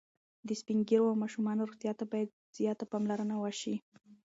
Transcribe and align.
د 0.47 0.49
سپین 0.59 0.79
ږیرو 0.87 1.05
او 1.11 1.21
ماشومانو 1.23 1.67
روغتیا 1.69 1.91
ته 1.99 2.05
باید 2.11 2.29
زیاته 2.57 2.85
پاملرنه 2.91 3.35
وشي. 3.39 3.75